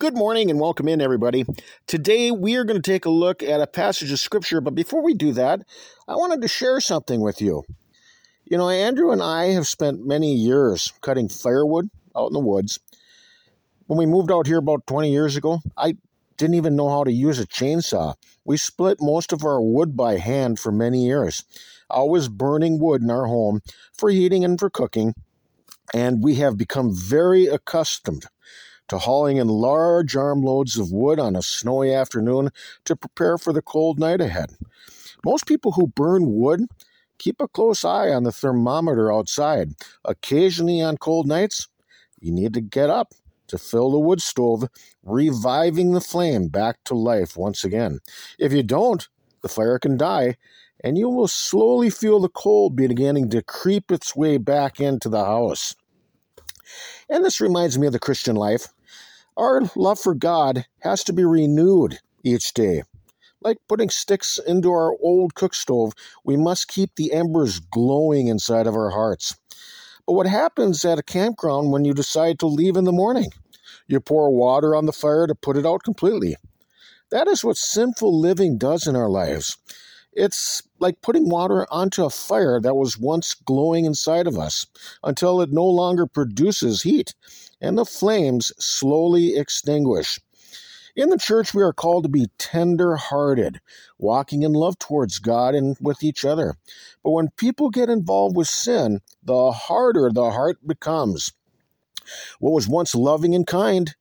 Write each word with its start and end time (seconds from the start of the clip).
Good 0.00 0.16
morning 0.16 0.50
and 0.50 0.58
welcome 0.58 0.88
in, 0.88 1.02
everybody. 1.02 1.44
Today 1.86 2.30
we 2.30 2.56
are 2.56 2.64
going 2.64 2.80
to 2.80 2.90
take 2.90 3.04
a 3.04 3.10
look 3.10 3.42
at 3.42 3.60
a 3.60 3.66
passage 3.66 4.10
of 4.10 4.18
scripture, 4.18 4.62
but 4.62 4.74
before 4.74 5.02
we 5.02 5.12
do 5.12 5.30
that, 5.32 5.60
I 6.08 6.14
wanted 6.14 6.40
to 6.40 6.48
share 6.48 6.80
something 6.80 7.20
with 7.20 7.42
you. 7.42 7.64
You 8.46 8.56
know, 8.56 8.70
Andrew 8.70 9.10
and 9.10 9.22
I 9.22 9.48
have 9.48 9.66
spent 9.66 10.06
many 10.06 10.32
years 10.34 10.90
cutting 11.02 11.28
firewood 11.28 11.90
out 12.16 12.28
in 12.28 12.32
the 12.32 12.40
woods. 12.40 12.80
When 13.88 13.98
we 13.98 14.06
moved 14.06 14.32
out 14.32 14.46
here 14.46 14.56
about 14.56 14.86
20 14.86 15.12
years 15.12 15.36
ago, 15.36 15.58
I 15.76 15.96
didn't 16.38 16.54
even 16.54 16.76
know 16.76 16.88
how 16.88 17.04
to 17.04 17.12
use 17.12 17.38
a 17.38 17.46
chainsaw. 17.46 18.14
We 18.46 18.56
split 18.56 19.02
most 19.02 19.34
of 19.34 19.44
our 19.44 19.60
wood 19.60 19.98
by 19.98 20.16
hand 20.16 20.58
for 20.58 20.72
many 20.72 21.04
years, 21.04 21.44
always 21.90 22.28
burning 22.28 22.78
wood 22.80 23.02
in 23.02 23.10
our 23.10 23.26
home 23.26 23.60
for 23.92 24.08
heating 24.08 24.46
and 24.46 24.58
for 24.58 24.70
cooking, 24.70 25.12
and 25.92 26.24
we 26.24 26.36
have 26.36 26.56
become 26.56 26.96
very 26.96 27.48
accustomed 27.48 28.24
to 28.90 28.98
hauling 28.98 29.38
in 29.38 29.48
large 29.48 30.16
armloads 30.16 30.76
of 30.76 30.92
wood 30.92 31.18
on 31.18 31.34
a 31.34 31.42
snowy 31.42 31.94
afternoon 31.94 32.50
to 32.84 32.96
prepare 32.96 33.38
for 33.38 33.52
the 33.52 33.62
cold 33.62 33.98
night 33.98 34.20
ahead. 34.20 34.50
Most 35.24 35.46
people 35.46 35.72
who 35.72 35.86
burn 35.86 36.34
wood 36.34 36.66
keep 37.18 37.40
a 37.40 37.48
close 37.48 37.84
eye 37.84 38.08
on 38.08 38.24
the 38.24 38.32
thermometer 38.32 39.12
outside. 39.12 39.70
Occasionally 40.04 40.80
on 40.80 40.96
cold 40.96 41.26
nights, 41.26 41.68
you 42.20 42.32
need 42.32 42.52
to 42.54 42.60
get 42.60 42.90
up 42.90 43.12
to 43.46 43.58
fill 43.58 43.90
the 43.90 43.98
wood 43.98 44.20
stove, 44.20 44.64
reviving 45.02 45.92
the 45.92 46.00
flame 46.00 46.48
back 46.48 46.78
to 46.84 46.94
life 46.94 47.36
once 47.36 47.64
again. 47.64 48.00
If 48.38 48.52
you 48.52 48.62
don't, 48.62 49.08
the 49.42 49.48
fire 49.48 49.78
can 49.78 49.96
die, 49.96 50.36
and 50.82 50.96
you 50.96 51.08
will 51.08 51.28
slowly 51.28 51.90
feel 51.90 52.20
the 52.20 52.28
cold 52.28 52.74
beginning 52.74 53.30
to 53.30 53.42
creep 53.42 53.90
its 53.90 54.16
way 54.16 54.38
back 54.38 54.80
into 54.80 55.08
the 55.08 55.24
house. 55.24 55.76
And 57.08 57.24
this 57.24 57.40
reminds 57.40 57.78
me 57.78 57.86
of 57.86 57.92
the 57.92 57.98
Christian 57.98 58.36
life. 58.36 58.68
Our 59.36 59.62
love 59.76 59.98
for 59.98 60.14
God 60.14 60.66
has 60.80 61.04
to 61.04 61.12
be 61.12 61.24
renewed 61.24 61.98
each 62.22 62.52
day. 62.52 62.82
Like 63.42 63.58
putting 63.68 63.88
sticks 63.88 64.38
into 64.46 64.70
our 64.70 64.92
old 65.00 65.34
cook 65.34 65.54
stove, 65.54 65.92
we 66.24 66.36
must 66.36 66.68
keep 66.68 66.94
the 66.96 67.12
embers 67.12 67.58
glowing 67.58 68.28
inside 68.28 68.66
of 68.66 68.74
our 68.74 68.90
hearts. 68.90 69.34
But 70.06 70.12
what 70.14 70.26
happens 70.26 70.84
at 70.84 70.98
a 70.98 71.02
campground 71.02 71.72
when 71.72 71.84
you 71.84 71.94
decide 71.94 72.38
to 72.40 72.46
leave 72.46 72.76
in 72.76 72.84
the 72.84 72.92
morning? 72.92 73.30
You 73.86 74.00
pour 74.00 74.30
water 74.30 74.74
on 74.74 74.86
the 74.86 74.92
fire 74.92 75.26
to 75.26 75.34
put 75.34 75.56
it 75.56 75.64
out 75.64 75.82
completely. 75.84 76.36
That 77.10 77.28
is 77.28 77.44
what 77.44 77.56
sinful 77.56 78.20
living 78.20 78.58
does 78.58 78.86
in 78.86 78.94
our 78.94 79.08
lives. 79.08 79.56
It's 80.12 80.62
like 80.78 81.02
putting 81.02 81.28
water 81.28 81.66
onto 81.70 82.04
a 82.04 82.10
fire 82.10 82.60
that 82.60 82.74
was 82.74 82.98
once 82.98 83.34
glowing 83.34 83.84
inside 83.84 84.26
of 84.26 84.38
us 84.38 84.66
until 85.04 85.40
it 85.40 85.52
no 85.52 85.64
longer 85.64 86.06
produces 86.06 86.82
heat 86.82 87.14
and 87.60 87.78
the 87.78 87.84
flames 87.84 88.52
slowly 88.58 89.36
extinguish. 89.36 90.18
In 90.96 91.10
the 91.10 91.18
church, 91.18 91.54
we 91.54 91.62
are 91.62 91.72
called 91.72 92.02
to 92.04 92.08
be 92.08 92.30
tender 92.38 92.96
hearted, 92.96 93.60
walking 93.98 94.42
in 94.42 94.52
love 94.52 94.78
towards 94.78 95.20
God 95.20 95.54
and 95.54 95.76
with 95.80 96.02
each 96.02 96.24
other. 96.24 96.56
But 97.04 97.12
when 97.12 97.30
people 97.36 97.70
get 97.70 97.88
involved 97.88 98.36
with 98.36 98.48
sin, 98.48 99.00
the 99.22 99.52
harder 99.52 100.10
the 100.12 100.30
heart 100.32 100.66
becomes. 100.66 101.32
What 102.40 102.52
was 102.52 102.68
once 102.68 102.94
loving 102.94 103.34
and 103.34 103.46
kind 103.46 103.94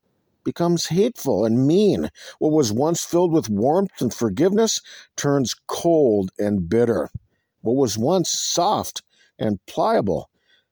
becomes 0.49 0.87
hateful 0.87 1.45
and 1.45 1.67
mean. 1.67 2.09
What 2.39 2.53
was 2.53 2.73
once 2.73 3.03
filled 3.03 3.31
with 3.31 3.51
warmth 3.51 4.01
and 4.01 4.11
forgiveness 4.11 4.81
turns 5.15 5.53
cold 5.67 6.31
and 6.39 6.67
bitter. 6.67 7.11
What 7.61 7.75
was 7.75 7.99
once 7.99 8.31
soft 8.31 9.03
and 9.37 9.63
pliable 9.67 10.31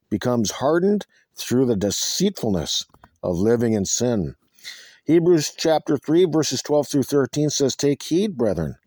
becomes 0.10 0.50
hardened 0.50 1.06
through 1.36 1.68
the 1.68 1.76
deceitfulness 1.76 2.88
of 3.22 3.38
living 3.38 3.74
in 3.74 3.86
sin. 3.86 4.34
Hebrews 5.06 5.54
chapter 5.56 5.96
3, 5.96 6.26
verses 6.26 6.64
12 6.64 6.88
through 6.88 7.04
13 7.04 7.52
says, 7.52 7.76
Take 7.76 8.02
heed, 8.02 8.36
brethren, 8.36 8.78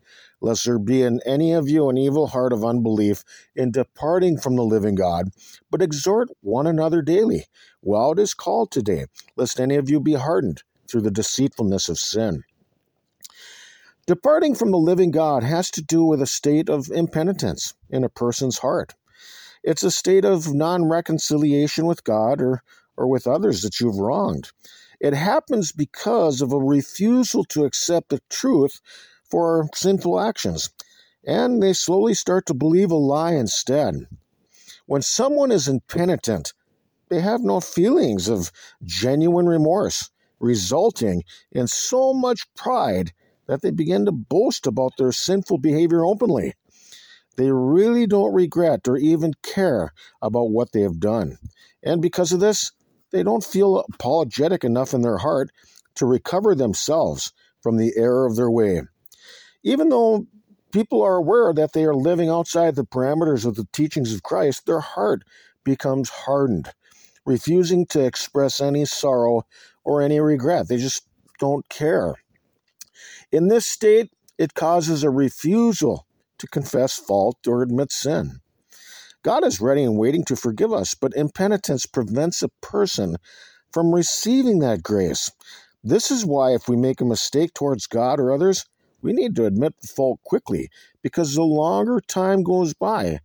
lest 0.41 0.65
there 0.65 0.77
be 0.77 1.03
in 1.03 1.21
any 1.25 1.53
of 1.53 1.69
you 1.69 1.87
an 1.87 1.97
evil 1.97 2.27
heart 2.27 2.51
of 2.51 2.65
unbelief 2.65 3.23
in 3.55 3.71
departing 3.71 4.37
from 4.37 4.57
the 4.57 4.65
living 4.65 4.95
God, 4.95 5.29
but 5.69 5.81
exhort 5.81 6.27
one 6.41 6.67
another 6.67 7.01
daily, 7.01 7.45
while 7.79 8.11
it 8.11 8.19
is 8.19 8.33
called 8.33 8.71
today, 8.71 9.05
lest 9.37 9.57
any 9.57 9.77
of 9.77 9.89
you 9.89 10.01
be 10.01 10.15
hardened 10.15 10.63
through 10.91 11.01
the 11.01 11.11
deceitfulness 11.11 11.87
of 11.87 11.97
sin. 11.97 12.43
Departing 14.07 14.55
from 14.55 14.71
the 14.71 14.77
living 14.77 15.11
God 15.11 15.43
has 15.43 15.71
to 15.71 15.81
do 15.81 16.03
with 16.03 16.21
a 16.21 16.27
state 16.27 16.69
of 16.69 16.89
impenitence 16.89 17.73
in 17.89 18.03
a 18.03 18.09
person's 18.09 18.57
heart. 18.57 18.93
It's 19.63 19.83
a 19.83 19.91
state 19.91 20.25
of 20.25 20.53
non 20.53 20.89
reconciliation 20.89 21.85
with 21.85 22.03
God 22.03 22.41
or, 22.41 22.63
or 22.97 23.07
with 23.07 23.27
others 23.27 23.61
that 23.61 23.79
you've 23.79 23.99
wronged. 23.99 24.51
It 24.99 25.13
happens 25.13 25.71
because 25.71 26.41
of 26.41 26.51
a 26.51 26.57
refusal 26.57 27.45
to 27.45 27.65
accept 27.65 28.09
the 28.09 28.21
truth 28.29 28.81
for 29.23 29.69
sinful 29.73 30.19
actions, 30.19 30.71
and 31.25 31.61
they 31.61 31.73
slowly 31.73 32.13
start 32.13 32.45
to 32.47 32.53
believe 32.53 32.91
a 32.91 32.95
lie 32.95 33.33
instead. 33.33 34.07
When 34.87 35.01
someone 35.01 35.51
is 35.51 35.67
impenitent, 35.67 36.53
they 37.09 37.21
have 37.21 37.41
no 37.41 37.59
feelings 37.59 38.27
of 38.27 38.51
genuine 38.83 39.47
remorse 39.47 40.09
resulting 40.41 41.23
in 41.51 41.67
so 41.67 42.13
much 42.13 42.53
pride 42.55 43.13
that 43.47 43.61
they 43.61 43.71
begin 43.71 44.05
to 44.05 44.11
boast 44.11 44.67
about 44.67 44.93
their 44.97 45.11
sinful 45.11 45.57
behavior 45.59 46.05
openly. 46.05 46.53
They 47.37 47.51
really 47.51 48.07
don't 48.07 48.33
regret 48.33 48.87
or 48.87 48.97
even 48.97 49.33
care 49.41 49.93
about 50.21 50.51
what 50.51 50.73
they 50.73 50.81
have 50.81 50.99
done. 50.99 51.37
And 51.81 52.01
because 52.01 52.31
of 52.31 52.39
this, 52.39 52.71
they 53.11 53.23
don't 53.23 53.43
feel 53.43 53.85
apologetic 53.93 54.63
enough 54.63 54.93
in 54.93 55.01
their 55.01 55.17
heart 55.17 55.51
to 55.95 56.05
recover 56.05 56.55
themselves 56.55 57.33
from 57.61 57.77
the 57.77 57.93
error 57.95 58.25
of 58.25 58.35
their 58.35 58.49
way. 58.49 58.81
Even 59.63 59.89
though 59.89 60.27
people 60.71 61.01
are 61.01 61.17
aware 61.17 61.53
that 61.53 61.73
they 61.73 61.83
are 61.83 61.95
living 61.95 62.29
outside 62.29 62.75
the 62.75 62.85
parameters 62.85 63.45
of 63.45 63.55
the 63.55 63.67
teachings 63.73 64.13
of 64.13 64.23
Christ, 64.23 64.65
their 64.65 64.79
heart 64.79 65.23
becomes 65.63 66.09
hardened, 66.09 66.69
refusing 67.25 67.85
to 67.87 68.03
express 68.03 68.61
any 68.61 68.85
sorrow 68.85 69.43
or 69.83 70.01
any 70.01 70.19
regret. 70.19 70.67
They 70.67 70.77
just 70.77 71.03
don't 71.39 71.67
care. 71.69 72.15
In 73.31 73.47
this 73.47 73.65
state, 73.65 74.11
it 74.37 74.53
causes 74.53 75.03
a 75.03 75.09
refusal 75.09 76.05
to 76.37 76.47
confess 76.47 76.97
fault 76.97 77.37
or 77.47 77.61
admit 77.61 77.91
sin. 77.91 78.41
God 79.23 79.45
is 79.45 79.61
ready 79.61 79.83
and 79.83 79.97
waiting 79.97 80.25
to 80.25 80.35
forgive 80.35 80.73
us, 80.73 80.95
but 80.95 81.13
impenitence 81.15 81.85
prevents 81.85 82.41
a 82.41 82.49
person 82.61 83.17
from 83.71 83.93
receiving 83.93 84.59
that 84.59 84.81
grace. 84.81 85.31
This 85.83 86.11
is 86.11 86.25
why, 86.25 86.53
if 86.53 86.67
we 86.67 86.75
make 86.75 87.01
a 87.01 87.05
mistake 87.05 87.53
towards 87.53 87.87
God 87.87 88.19
or 88.19 88.31
others, 88.31 88.65
we 89.01 89.13
need 89.13 89.35
to 89.35 89.45
admit 89.45 89.73
the 89.81 89.87
fault 89.87 90.19
quickly, 90.23 90.69
because 91.01 91.33
the 91.33 91.43
longer 91.43 92.01
time 92.01 92.43
goes 92.43 92.73
by, 92.73 93.19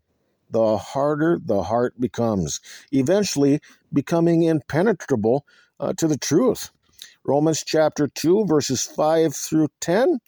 the 0.51 0.79
harder 0.79 1.39
the 1.45 1.65
heart 1.65 1.99
becomes, 2.01 2.61
eventually 2.93 3.61
becoming 3.97 4.45
impenetrable 4.45 5.45
uh, 5.81 5.95
to 5.95 6.07
the 6.07 6.19
truth. 6.19 6.71
Romans 7.25 7.65
chapter 7.67 8.07
2, 8.07 8.47
verses 8.47 8.85
5 8.85 9.35
through 9.35 9.69
10. 9.81 10.21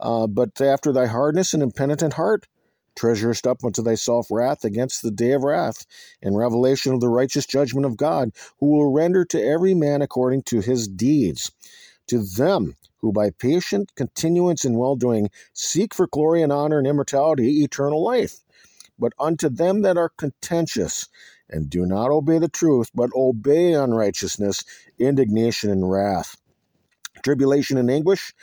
Uh, 0.00 0.26
but 0.26 0.60
after 0.60 0.92
thy 0.92 1.06
hardness 1.06 1.54
and 1.54 1.62
impenitent 1.62 2.14
heart, 2.14 2.46
treasurest 2.96 3.46
up 3.46 3.64
unto 3.64 3.82
thyself 3.82 4.28
wrath 4.30 4.64
against 4.64 5.02
the 5.02 5.10
day 5.10 5.32
of 5.32 5.44
wrath, 5.44 5.86
and 6.22 6.36
revelation 6.36 6.92
of 6.94 7.00
the 7.00 7.08
righteous 7.08 7.46
judgment 7.46 7.86
of 7.86 7.96
God, 7.96 8.30
who 8.58 8.66
will 8.66 8.92
render 8.92 9.24
to 9.26 9.40
every 9.42 9.74
man 9.74 10.02
according 10.02 10.42
to 10.44 10.60
his 10.60 10.88
deeds. 10.88 11.52
To 12.08 12.22
them 12.24 12.76
who 12.98 13.12
by 13.12 13.30
patient 13.30 13.92
continuance 13.96 14.64
in 14.64 14.76
well 14.78 14.96
doing 14.96 15.30
seek 15.52 15.94
for 15.94 16.06
glory 16.06 16.42
and 16.42 16.52
honor 16.52 16.78
and 16.78 16.86
immortality, 16.86 17.62
eternal 17.62 18.02
life. 18.02 18.40
But 18.98 19.12
unto 19.18 19.48
them 19.48 19.82
that 19.82 19.96
are 19.96 20.10
contentious 20.16 21.08
and 21.48 21.70
do 21.70 21.86
not 21.86 22.10
obey 22.10 22.38
the 22.38 22.48
truth, 22.48 22.90
but 22.94 23.10
obey 23.14 23.74
unrighteousness, 23.74 24.64
indignation, 24.98 25.70
and 25.70 25.90
wrath. 25.90 26.36
Tribulation 27.22 27.78
and 27.78 27.90
anguish 27.90 28.34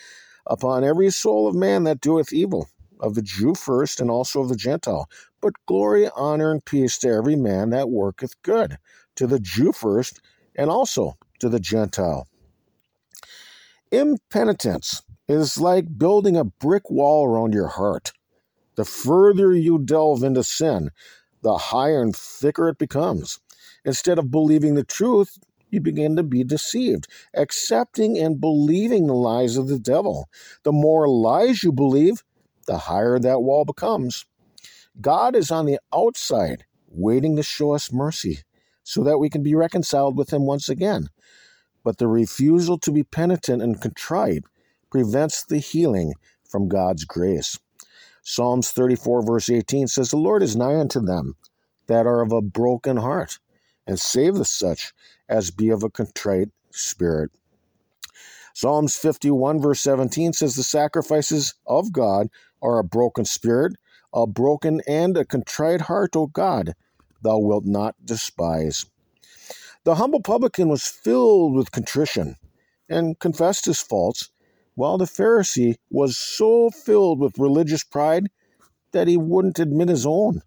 upon 0.45 0.83
every 0.83 1.09
soul 1.09 1.47
of 1.47 1.55
man 1.55 1.83
that 1.83 2.01
doeth 2.01 2.33
evil, 2.33 2.67
of 2.99 3.15
the 3.15 3.21
Jew 3.21 3.55
first, 3.55 3.99
and 3.99 4.09
also 4.09 4.41
of 4.41 4.49
the 4.49 4.55
Gentile. 4.55 5.09
But 5.41 5.53
glory, 5.65 6.09
honor, 6.15 6.51
and 6.51 6.63
peace 6.63 6.97
to 6.99 7.09
every 7.09 7.35
man 7.35 7.71
that 7.71 7.89
worketh 7.89 8.41
good, 8.43 8.77
to 9.15 9.27
the 9.27 9.39
Jew 9.39 9.71
first, 9.71 10.21
and 10.55 10.69
also 10.69 11.17
to 11.39 11.49
the 11.49 11.59
Gentile. 11.59 12.27
Impenitence 13.91 15.01
is 15.27 15.57
like 15.57 15.97
building 15.97 16.37
a 16.37 16.45
brick 16.45 16.89
wall 16.89 17.25
around 17.25 17.53
your 17.53 17.67
heart. 17.67 18.13
The 18.75 18.85
further 18.85 19.53
you 19.53 19.79
delve 19.79 20.23
into 20.23 20.43
sin, 20.43 20.91
the 21.43 21.57
higher 21.57 22.01
and 22.01 22.15
thicker 22.15 22.69
it 22.69 22.77
becomes. 22.79 23.39
Instead 23.85 24.19
of 24.19 24.31
believing 24.31 24.75
the 24.75 24.83
truth, 24.83 25.39
you 25.69 25.81
begin 25.81 26.15
to 26.17 26.23
be 26.23 26.43
deceived, 26.43 27.07
accepting 27.35 28.17
and 28.19 28.41
believing 28.41 29.07
the 29.07 29.13
lies 29.15 29.57
of 29.57 29.67
the 29.69 29.79
devil. 29.79 30.29
The 30.63 30.71
more 30.73 31.07
lies 31.07 31.63
you 31.63 31.71
believe, 31.71 32.23
the 32.67 32.77
higher 32.79 33.19
that 33.19 33.41
wall 33.41 33.65
becomes. 33.65 34.25
God 35.01 35.35
is 35.35 35.51
on 35.51 35.65
the 35.67 35.79
outside, 35.95 36.65
waiting 36.89 37.35
to 37.37 37.43
show 37.43 37.73
us 37.73 37.93
mercy 37.93 38.39
so 38.83 39.03
that 39.03 39.19
we 39.19 39.29
can 39.29 39.43
be 39.43 39.55
reconciled 39.55 40.17
with 40.17 40.31
Him 40.33 40.45
once 40.45 40.69
again. 40.69 41.07
but 41.83 41.99
the 41.99 42.07
refusal 42.07 42.79
to 42.79 42.91
be 42.93 43.03
penitent 43.03 43.63
and 43.63 43.81
contrite 43.81 44.43
prevents 44.91 45.45
the 45.45 45.59
healing 45.59 46.13
from 46.49 46.69
God's 46.69 47.05
grace. 47.05 47.59
Psalms 48.23 48.71
34, 48.71 49.25
verse 49.25 49.49
18 49.49 49.87
says, 49.87 50.11
The 50.11 50.17
Lord 50.17 50.43
is 50.43 50.55
nigh 50.55 50.79
unto 50.79 50.99
them 50.99 51.35
that 51.87 52.05
are 52.05 52.21
of 52.21 52.31
a 52.31 52.41
broken 52.41 52.97
heart, 52.97 53.39
and 53.87 53.99
saveth 53.99 54.47
such 54.47 54.93
as 55.27 55.51
be 55.51 55.69
of 55.69 55.83
a 55.83 55.89
contrite 55.89 56.49
spirit. 56.71 57.31
Psalms 58.53 58.95
51, 58.95 59.61
verse 59.61 59.81
17 59.81 60.33
says, 60.33 60.55
The 60.55 60.63
sacrifices 60.63 61.55
of 61.65 61.91
God 61.91 62.27
are 62.61 62.79
a 62.79 62.83
broken 62.83 63.25
spirit, 63.25 63.73
a 64.13 64.27
broken 64.27 64.81
and 64.87 65.17
a 65.17 65.25
contrite 65.25 65.81
heart, 65.81 66.15
O 66.15 66.27
God, 66.27 66.73
thou 67.23 67.39
wilt 67.39 67.65
not 67.65 67.95
despise. 68.05 68.85
The 69.83 69.95
humble 69.95 70.21
publican 70.21 70.69
was 70.69 70.85
filled 70.85 71.55
with 71.55 71.71
contrition 71.71 72.35
and 72.87 73.17
confessed 73.17 73.65
his 73.65 73.81
faults, 73.81 74.29
while 74.75 74.97
the 74.97 75.05
Pharisee 75.05 75.75
was 75.89 76.17
so 76.17 76.69
filled 76.69 77.19
with 77.19 77.39
religious 77.39 77.83
pride 77.83 78.29
that 78.91 79.07
he 79.07 79.17
wouldn't 79.17 79.59
admit 79.59 79.89
his 79.89 80.05
own. 80.05 80.41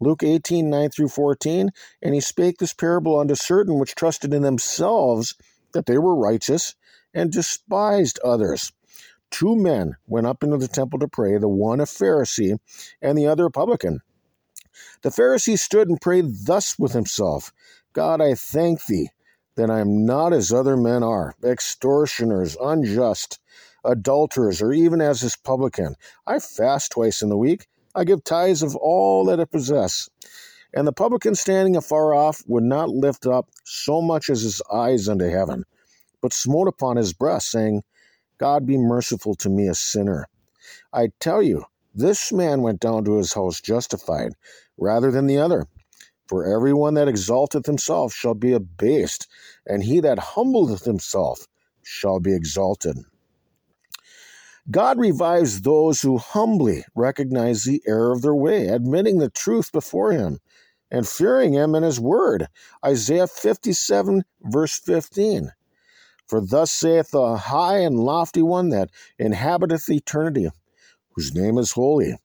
Luke 0.00 0.22
18, 0.22 0.68
9 0.68 0.90
through 0.90 1.08
14, 1.08 1.70
and 2.02 2.14
he 2.14 2.20
spake 2.20 2.58
this 2.58 2.72
parable 2.72 3.18
unto 3.18 3.34
certain 3.34 3.78
which 3.78 3.94
trusted 3.94 4.34
in 4.34 4.42
themselves 4.42 5.34
that 5.72 5.86
they 5.86 5.98
were 5.98 6.16
righteous 6.16 6.74
and 7.12 7.32
despised 7.32 8.18
others. 8.24 8.72
Two 9.30 9.56
men 9.56 9.96
went 10.06 10.26
up 10.26 10.42
into 10.42 10.56
the 10.56 10.68
temple 10.68 10.98
to 10.98 11.08
pray, 11.08 11.38
the 11.38 11.48
one 11.48 11.80
a 11.80 11.84
Pharisee 11.84 12.58
and 13.00 13.16
the 13.16 13.26
other 13.26 13.46
a 13.46 13.50
publican. 13.50 14.00
The 15.02 15.10
Pharisee 15.10 15.58
stood 15.58 15.88
and 15.88 16.00
prayed 16.00 16.46
thus 16.46 16.78
with 16.78 16.92
himself 16.92 17.52
God, 17.92 18.20
I 18.20 18.34
thank 18.34 18.86
thee 18.86 19.10
that 19.56 19.70
I 19.70 19.80
am 19.80 20.04
not 20.04 20.32
as 20.32 20.52
other 20.52 20.76
men 20.76 21.02
are, 21.02 21.34
extortioners, 21.44 22.56
unjust, 22.60 23.38
adulterers, 23.84 24.60
or 24.60 24.72
even 24.72 25.00
as 25.00 25.20
this 25.20 25.36
publican. 25.36 25.94
I 26.26 26.38
fast 26.38 26.92
twice 26.92 27.22
in 27.22 27.28
the 27.28 27.36
week. 27.36 27.66
I 27.94 28.04
give 28.04 28.24
tithes 28.24 28.62
of 28.62 28.74
all 28.76 29.24
that 29.26 29.40
I 29.40 29.44
possess. 29.44 30.08
And 30.74 30.86
the 30.86 30.92
publican 30.92 31.36
standing 31.36 31.76
afar 31.76 32.14
off 32.14 32.42
would 32.48 32.64
not 32.64 32.88
lift 32.88 33.26
up 33.26 33.48
so 33.64 34.02
much 34.02 34.28
as 34.28 34.42
his 34.42 34.60
eyes 34.72 35.08
unto 35.08 35.28
heaven, 35.28 35.64
but 36.20 36.32
smote 36.32 36.66
upon 36.66 36.96
his 36.96 37.12
breast, 37.12 37.50
saying, 37.50 37.82
God 38.38 38.66
be 38.66 38.76
merciful 38.76 39.36
to 39.36 39.48
me, 39.48 39.68
a 39.68 39.74
sinner. 39.74 40.26
I 40.92 41.10
tell 41.20 41.42
you, 41.42 41.64
this 41.94 42.32
man 42.32 42.62
went 42.62 42.80
down 42.80 43.04
to 43.04 43.18
his 43.18 43.32
house 43.32 43.60
justified, 43.60 44.32
rather 44.76 45.12
than 45.12 45.28
the 45.28 45.38
other. 45.38 45.66
For 46.26 46.46
everyone 46.46 46.94
that 46.94 47.08
exalteth 47.08 47.66
himself 47.66 48.12
shall 48.12 48.34
be 48.34 48.52
abased, 48.52 49.26
and 49.66 49.84
he 49.84 50.00
that 50.00 50.18
humbleth 50.18 50.84
himself 50.84 51.46
shall 51.82 52.20
be 52.20 52.34
exalted. 52.34 52.96
God 54.70 54.98
revives 54.98 55.60
those 55.60 56.00
who 56.00 56.16
humbly 56.16 56.84
recognize 56.94 57.64
the 57.64 57.82
error 57.86 58.12
of 58.12 58.22
their 58.22 58.34
way, 58.34 58.68
admitting 58.68 59.18
the 59.18 59.28
truth 59.28 59.70
before 59.70 60.12
Him, 60.12 60.40
and 60.90 61.06
fearing 61.06 61.52
Him 61.52 61.74
and 61.74 61.84
His 61.84 62.00
word. 62.00 62.48
Isaiah 62.84 63.26
57, 63.26 64.24
verse 64.42 64.78
15. 64.78 65.50
For 66.26 66.40
thus 66.40 66.72
saith 66.72 67.10
the 67.10 67.36
high 67.36 67.80
and 67.80 68.00
lofty 68.00 68.40
one 68.40 68.70
that 68.70 68.88
inhabiteth 69.18 69.90
eternity, 69.90 70.48
whose 71.10 71.34
name 71.34 71.58
is 71.58 71.72
holy. 71.72 72.16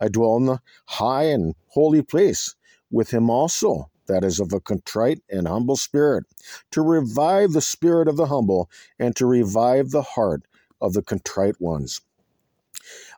I 0.00 0.08
dwell 0.08 0.36
in 0.36 0.46
the 0.46 0.60
high 0.86 1.24
and 1.24 1.54
holy 1.68 2.02
place 2.02 2.55
with 2.90 3.10
him 3.10 3.30
also, 3.30 3.90
that 4.06 4.24
is 4.24 4.40
of 4.40 4.52
a 4.52 4.60
contrite 4.60 5.20
and 5.28 5.48
humble 5.48 5.76
spirit, 5.76 6.24
to 6.70 6.82
revive 6.82 7.52
the 7.52 7.60
spirit 7.60 8.08
of 8.08 8.16
the 8.16 8.26
humble 8.26 8.70
and 8.98 9.16
to 9.16 9.26
revive 9.26 9.90
the 9.90 10.02
heart 10.02 10.42
of 10.80 10.92
the 10.92 11.02
contrite 11.02 11.60
ones. 11.60 12.00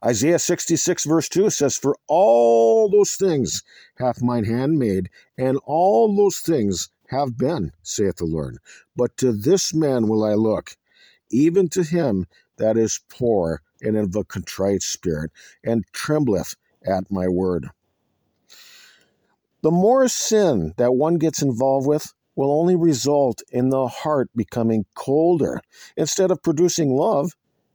Isaiah 0.05 0.39
66, 0.39 1.05
verse 1.05 1.29
2 1.29 1.51
says, 1.51 1.77
For 1.77 1.97
all 2.07 2.89
those 2.89 3.17
things 3.17 3.63
hath 3.97 4.23
mine 4.23 4.45
hand 4.45 4.79
made, 4.79 5.11
and 5.37 5.59
all 5.65 6.15
those 6.15 6.39
things 6.39 6.91
have 7.09 7.37
been, 7.37 7.73
saith 7.83 8.17
the 8.17 8.25
Lord. 8.25 8.59
But 8.97 9.17
to 9.19 9.33
this 9.33 9.75
man 9.75 10.09
will 10.09 10.25
I 10.25 10.35
look, 10.35 10.77
even 11.31 11.69
to 11.71 11.83
him 11.83 12.27
that 12.59 12.77
is 12.77 13.01
poor 13.09 13.63
and 13.83 13.97
of 13.97 14.15
a 14.15 14.25
contrite 14.25 14.83
spirit, 14.83 15.33
and 15.65 15.85
trembleth 15.93 16.55
at 16.87 17.11
my 17.11 17.29
word. 17.29 17.71
The 19.63 19.71
more 19.73 20.07
sin 20.09 20.75
that 20.77 20.95
one 20.95 21.17
gets 21.17 21.43
involved 21.43 21.87
with 21.87 22.13
will 22.37 22.53
only 22.53 22.77
result 22.77 23.43
in 23.51 23.71
the 23.71 23.89
heart 23.89 24.31
becoming 24.37 24.87
colder. 24.95 25.61
Instead 25.97 26.31
of 26.31 26.43
producing 26.43 26.95
love, 26.95 27.33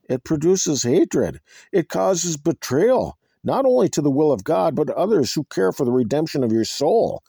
it 0.10 0.24
produces 0.24 0.84
hatred. 0.84 1.42
It 1.74 1.90
causes 1.90 2.38
betrayal, 2.38 3.18
not 3.44 3.66
only 3.66 3.90
to 3.90 4.02
the 4.02 4.12
will 4.12 4.32
of 4.32 4.46
God, 4.46 4.76
but 4.76 4.90
others 4.92 5.34
who 5.34 5.44
care 5.46 5.74
for 5.74 5.84
the 5.84 5.92
redemption 5.92 6.44
of 6.44 6.54
your 6.54 6.64
soul. 6.64 7.22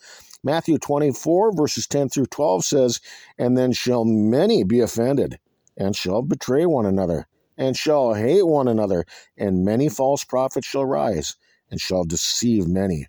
Matthew 0.44 0.78
24, 0.78 1.52
verses 1.52 1.88
10 1.88 2.10
through 2.10 2.26
12 2.26 2.64
says, 2.64 3.00
And 3.36 3.58
then 3.58 3.72
shall 3.72 4.04
many 4.04 4.62
be 4.62 4.78
offended, 4.78 5.38
and 5.76 5.96
shall 5.96 6.22
betray 6.22 6.66
one 6.66 6.86
another, 6.86 7.26
and 7.58 7.76
shall 7.76 8.14
hate 8.14 8.46
one 8.46 8.68
another, 8.68 9.04
and 9.36 9.64
many 9.64 9.88
false 9.88 10.22
prophets 10.22 10.68
shall 10.68 10.84
rise, 10.84 11.34
and 11.70 11.80
shall 11.80 12.04
deceive 12.04 12.68
many. 12.68 13.08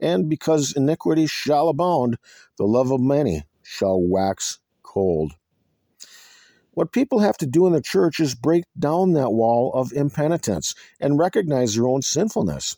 And 0.00 0.28
because 0.28 0.74
iniquity 0.76 1.26
shall 1.26 1.68
abound, 1.68 2.16
the 2.58 2.64
love 2.64 2.90
of 2.90 3.00
many 3.00 3.44
shall 3.62 4.00
wax 4.00 4.58
cold. 4.82 5.32
What 6.72 6.92
people 6.92 7.20
have 7.20 7.36
to 7.38 7.46
do 7.46 7.66
in 7.66 7.72
the 7.72 7.80
church 7.80 8.18
is 8.18 8.34
break 8.34 8.64
down 8.76 9.12
that 9.12 9.32
wall 9.32 9.72
of 9.74 9.92
impenitence 9.92 10.74
and 10.98 11.18
recognize 11.18 11.74
their 11.74 11.86
own 11.86 12.02
sinfulness. 12.02 12.76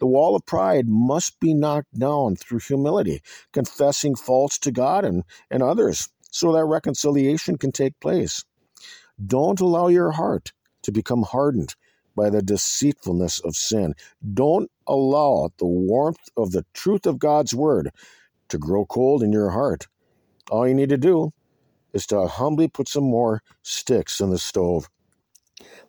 The 0.00 0.06
wall 0.06 0.36
of 0.36 0.44
pride 0.44 0.86
must 0.86 1.40
be 1.40 1.54
knocked 1.54 1.98
down 1.98 2.36
through 2.36 2.60
humility, 2.60 3.22
confessing 3.52 4.16
faults 4.16 4.58
to 4.60 4.70
God 4.70 5.04
and, 5.04 5.24
and 5.50 5.62
others, 5.62 6.08
so 6.30 6.52
that 6.52 6.64
reconciliation 6.66 7.56
can 7.56 7.72
take 7.72 7.98
place. 8.00 8.44
Don't 9.24 9.60
allow 9.60 9.88
your 9.88 10.12
heart 10.12 10.52
to 10.82 10.92
become 10.92 11.22
hardened 11.22 11.74
by 12.18 12.28
the 12.30 12.42
deceitfulness 12.42 13.38
of 13.40 13.54
sin. 13.56 13.94
Don't 14.34 14.70
allow 14.86 15.50
the 15.58 15.66
warmth 15.66 16.28
of 16.36 16.50
the 16.50 16.66
truth 16.74 17.06
of 17.06 17.18
God's 17.18 17.54
word 17.54 17.90
to 18.48 18.58
grow 18.58 18.84
cold 18.84 19.22
in 19.22 19.32
your 19.32 19.50
heart. 19.50 19.86
All 20.50 20.66
you 20.66 20.74
need 20.74 20.88
to 20.88 20.98
do 20.98 21.32
is 21.92 22.06
to 22.08 22.26
humbly 22.26 22.68
put 22.68 22.88
some 22.88 23.04
more 23.04 23.42
sticks 23.62 24.20
in 24.20 24.30
the 24.30 24.38
stove. 24.38 24.88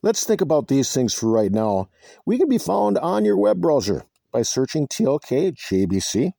Let's 0.02 0.24
think 0.24 0.42
about 0.42 0.68
these 0.68 0.94
things 0.94 1.14
for 1.14 1.30
right 1.30 1.52
now. 1.52 1.90
We 2.26 2.38
can 2.38 2.48
be 2.48 2.58
found 2.58 2.98
on 3.00 3.26
your 3.26 3.38
web 3.38 3.60
browser 3.60 4.04
by 4.32 4.44
searching 4.44 4.88
TLK 4.88 5.56
JBC, 5.56 6.32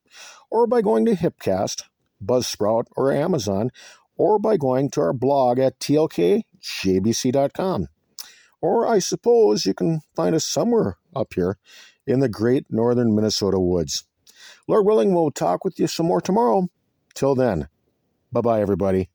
or 0.49 0.65
by 0.67 0.81
going 0.81 1.05
to 1.05 1.11
Hipcast, 1.15 1.83
Buzzsprout, 2.23 2.85
or 2.95 3.11
Amazon, 3.11 3.69
or 4.17 4.39
by 4.39 4.57
going 4.57 4.89
to 4.91 5.01
our 5.01 5.13
blog 5.13 5.59
at 5.59 5.79
tlkjbc.com. 5.79 6.47
Or 8.61 8.87
I 8.87 8.99
suppose 8.99 9.65
you 9.65 9.73
can 9.73 10.01
find 10.15 10.35
us 10.35 10.45
somewhere 10.45 10.97
up 11.15 11.33
here 11.33 11.57
in 12.05 12.19
the 12.19 12.29
great 12.29 12.65
northern 12.69 13.15
Minnesota 13.15 13.59
woods. 13.59 14.05
Lord 14.67 14.85
willing, 14.85 15.13
we'll 15.13 15.31
talk 15.31 15.65
with 15.65 15.79
you 15.79 15.87
some 15.87 16.05
more 16.05 16.21
tomorrow. 16.21 16.69
Till 17.13 17.35
then, 17.35 17.67
bye 18.31 18.41
bye, 18.41 18.61
everybody. 18.61 19.09